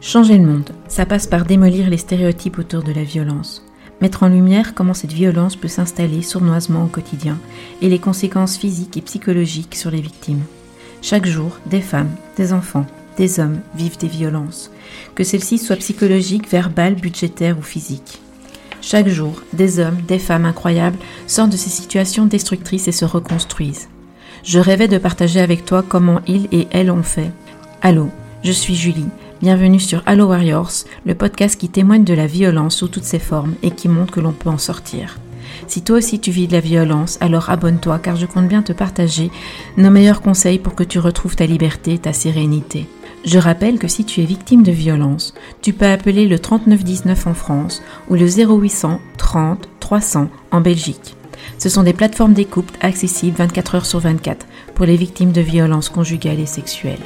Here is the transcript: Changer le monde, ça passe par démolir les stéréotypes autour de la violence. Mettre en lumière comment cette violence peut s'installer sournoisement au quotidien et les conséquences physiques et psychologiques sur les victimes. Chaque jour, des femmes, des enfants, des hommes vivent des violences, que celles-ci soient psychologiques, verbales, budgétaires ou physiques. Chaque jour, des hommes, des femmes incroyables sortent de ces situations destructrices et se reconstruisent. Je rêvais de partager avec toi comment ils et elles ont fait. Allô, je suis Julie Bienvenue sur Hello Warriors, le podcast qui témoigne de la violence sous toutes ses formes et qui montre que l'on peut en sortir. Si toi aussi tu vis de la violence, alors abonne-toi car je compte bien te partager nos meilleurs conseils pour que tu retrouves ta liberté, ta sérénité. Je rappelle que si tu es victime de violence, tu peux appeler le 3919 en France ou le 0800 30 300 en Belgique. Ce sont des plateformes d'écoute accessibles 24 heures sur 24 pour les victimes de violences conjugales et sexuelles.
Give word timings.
Changer 0.00 0.38
le 0.38 0.46
monde, 0.46 0.70
ça 0.86 1.06
passe 1.06 1.26
par 1.26 1.44
démolir 1.44 1.90
les 1.90 1.96
stéréotypes 1.96 2.60
autour 2.60 2.84
de 2.84 2.92
la 2.92 3.02
violence. 3.02 3.64
Mettre 4.00 4.22
en 4.22 4.28
lumière 4.28 4.74
comment 4.74 4.94
cette 4.94 5.12
violence 5.12 5.56
peut 5.56 5.66
s'installer 5.66 6.22
sournoisement 6.22 6.84
au 6.84 6.86
quotidien 6.86 7.36
et 7.82 7.88
les 7.88 7.98
conséquences 7.98 8.56
physiques 8.56 8.96
et 8.96 9.02
psychologiques 9.02 9.74
sur 9.74 9.90
les 9.90 10.00
victimes. 10.00 10.44
Chaque 11.02 11.26
jour, 11.26 11.58
des 11.66 11.80
femmes, 11.80 12.12
des 12.36 12.52
enfants, 12.52 12.86
des 13.16 13.40
hommes 13.40 13.58
vivent 13.74 13.98
des 13.98 14.06
violences, 14.06 14.70
que 15.16 15.24
celles-ci 15.24 15.58
soient 15.58 15.74
psychologiques, 15.74 16.48
verbales, 16.48 16.94
budgétaires 16.94 17.58
ou 17.58 17.62
physiques. 17.62 18.20
Chaque 18.80 19.08
jour, 19.08 19.42
des 19.52 19.80
hommes, 19.80 20.00
des 20.06 20.20
femmes 20.20 20.44
incroyables 20.44 20.98
sortent 21.26 21.50
de 21.50 21.56
ces 21.56 21.70
situations 21.70 22.26
destructrices 22.26 22.86
et 22.86 22.92
se 22.92 23.04
reconstruisent. 23.04 23.88
Je 24.44 24.60
rêvais 24.60 24.86
de 24.86 24.98
partager 24.98 25.40
avec 25.40 25.64
toi 25.64 25.84
comment 25.86 26.20
ils 26.28 26.46
et 26.52 26.68
elles 26.70 26.92
ont 26.92 27.02
fait. 27.02 27.32
Allô, 27.82 28.10
je 28.44 28.52
suis 28.52 28.76
Julie 28.76 29.06
Bienvenue 29.40 29.78
sur 29.78 30.02
Hello 30.08 30.26
Warriors, 30.26 30.72
le 31.06 31.14
podcast 31.14 31.60
qui 31.60 31.68
témoigne 31.68 32.02
de 32.02 32.12
la 32.12 32.26
violence 32.26 32.74
sous 32.74 32.88
toutes 32.88 33.04
ses 33.04 33.20
formes 33.20 33.54
et 33.62 33.70
qui 33.70 33.86
montre 33.86 34.12
que 34.12 34.18
l'on 34.18 34.32
peut 34.32 34.48
en 34.48 34.58
sortir. 34.58 35.20
Si 35.68 35.82
toi 35.82 35.98
aussi 35.98 36.18
tu 36.18 36.32
vis 36.32 36.48
de 36.48 36.54
la 36.54 36.60
violence, 36.60 37.18
alors 37.20 37.48
abonne-toi 37.48 38.00
car 38.00 38.16
je 38.16 38.26
compte 38.26 38.48
bien 38.48 38.62
te 38.62 38.72
partager 38.72 39.30
nos 39.76 39.90
meilleurs 39.90 40.22
conseils 40.22 40.58
pour 40.58 40.74
que 40.74 40.82
tu 40.82 40.98
retrouves 40.98 41.36
ta 41.36 41.46
liberté, 41.46 41.98
ta 41.98 42.12
sérénité. 42.12 42.88
Je 43.24 43.38
rappelle 43.38 43.78
que 43.78 43.86
si 43.86 44.04
tu 44.04 44.20
es 44.22 44.24
victime 44.24 44.64
de 44.64 44.72
violence, 44.72 45.34
tu 45.62 45.72
peux 45.72 45.86
appeler 45.86 46.26
le 46.26 46.40
3919 46.40 47.28
en 47.28 47.34
France 47.34 47.80
ou 48.08 48.16
le 48.16 48.26
0800 48.26 49.00
30 49.18 49.68
300 49.78 50.30
en 50.50 50.60
Belgique. 50.60 51.14
Ce 51.58 51.68
sont 51.68 51.84
des 51.84 51.92
plateformes 51.92 52.34
d'écoute 52.34 52.72
accessibles 52.80 53.36
24 53.36 53.74
heures 53.76 53.86
sur 53.86 54.00
24 54.00 54.46
pour 54.74 54.84
les 54.84 54.96
victimes 54.96 55.30
de 55.30 55.40
violences 55.40 55.90
conjugales 55.90 56.40
et 56.40 56.46
sexuelles. 56.46 56.98